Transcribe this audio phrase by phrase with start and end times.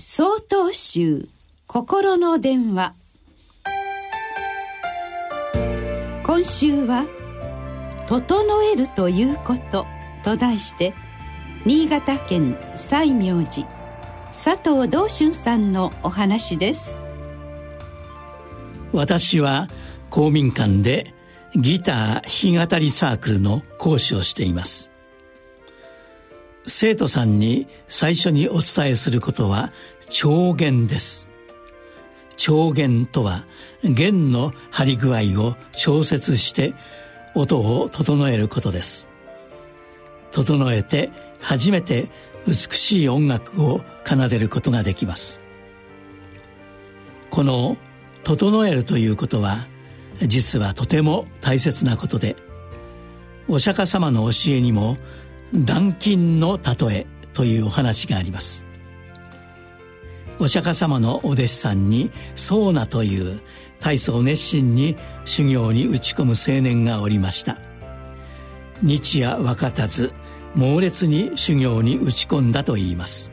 [0.00, 1.28] 総統集
[1.66, 2.94] 心の電話。
[6.22, 7.04] 今週は
[8.06, 9.86] 「整えるということ」
[10.22, 10.94] と題して
[11.64, 13.66] 新潟県西明寺
[14.28, 16.94] 佐藤道春さんのお話です。
[18.92, 19.68] 私は
[20.10, 21.12] 公民館で
[21.56, 24.92] ギター弾き語りサークルの講師をしています。
[26.68, 29.72] 生徒さんに最初にお伝えすることは
[30.08, 31.26] 調弦です。
[32.36, 33.46] 調弦とは
[33.82, 36.74] 弦の張り具合を調節して
[37.34, 39.08] 音を整えることです。
[40.30, 42.10] 整えて初めて
[42.46, 45.40] 美しい音楽を奏でることができます。
[47.30, 47.76] この
[48.24, 49.66] 「整える」ということは
[50.22, 52.36] 実はとても大切なことで
[53.48, 54.98] お釈迦様の教えにも
[55.54, 58.64] 断金の例えというお話があります。
[60.40, 63.40] お釈迦様のお弟子さんにソーナという
[63.80, 67.58] 大層熱心に修行に打ち込む青年がおりました。
[68.82, 70.12] 日夜分かたず
[70.54, 73.32] 猛烈に修行に打ち込んだといいます。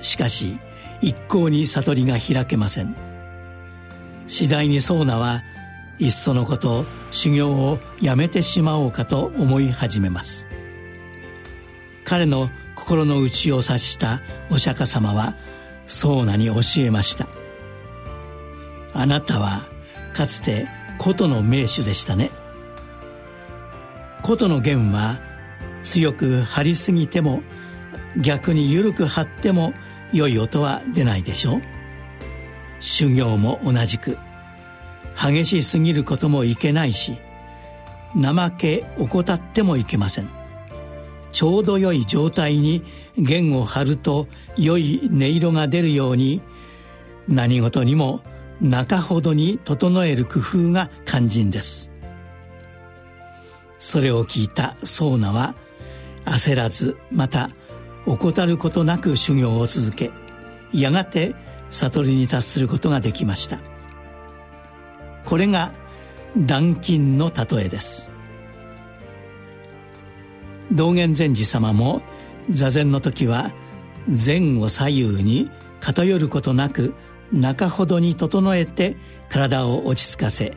[0.00, 0.58] しかし
[1.00, 2.96] 一向に悟りが開けません。
[4.26, 5.42] 次第にソーナは
[5.98, 10.46] いっそのこと修行をやめてしまおうかと思い始めます。
[12.10, 15.36] 彼の心の内を察したお釈迦様は
[15.86, 17.28] ソーナに教えました。
[18.92, 19.68] あなたは
[20.12, 20.66] かつて
[20.98, 22.32] 琴の名手でしたね。
[24.22, 25.20] 琴の弦は
[25.84, 27.42] 強く張りすぎても
[28.16, 29.72] 逆に緩く張っても
[30.12, 31.62] 良い音は出ないでしょう。
[32.80, 34.18] 修行も同じく。
[35.14, 37.18] 激しすぎることもいけないし
[38.20, 40.39] 怠け怠ってもいけません
[41.32, 42.82] ちょうど良い状態に
[43.16, 46.42] 弦を張ると良い音色が出るように
[47.28, 48.22] 何事にも
[48.60, 51.90] 中ほどに整える工夫が肝心です。
[53.78, 55.54] それを聞いたソーナは
[56.26, 57.50] 焦らずまた
[58.06, 60.10] 怠ることなく修行を続け
[60.72, 61.34] やがて
[61.70, 63.60] 悟りに達することができました。
[65.24, 65.72] これが
[66.36, 68.10] 断金の例えです。
[70.72, 72.02] 道元禅師様も
[72.48, 73.52] 座禅の時は
[74.06, 75.50] 前後左右に
[75.80, 76.94] 偏ることなく
[77.32, 78.96] 中ほどに整えて
[79.28, 80.54] 体を落ち着かせ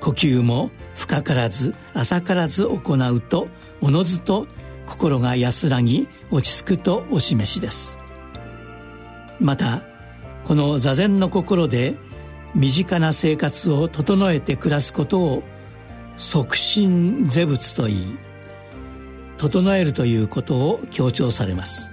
[0.00, 3.48] 呼吸も深からず浅からず行うと
[3.80, 4.46] おのずと
[4.86, 7.98] 心が安らぎ落ち着くとお示しです。
[9.38, 9.82] また
[10.44, 11.96] この座禅の心で
[12.54, 15.42] 身近な生活を整えて暮らすことを
[16.16, 18.18] 促進 ze 仏といい
[19.38, 21.90] 整えるということを強調されます。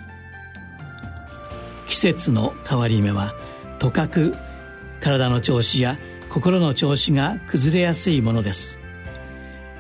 [1.87, 3.33] 季節の変わり目は
[3.79, 4.35] とかく
[4.99, 5.97] 体の調子や
[6.29, 8.79] 心の調子が崩れやすいものです。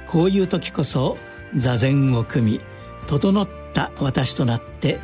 [0.07, 1.17] こういう時こそ
[1.55, 2.61] 座禅を組み
[3.07, 4.99] 整った私となって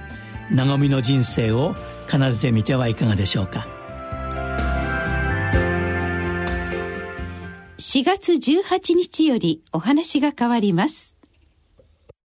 [0.56, 1.76] 和みの人生を
[2.08, 3.68] 奏でてみてはいかがでしょうか。
[7.78, 11.11] 4月18日よりお話が変わります。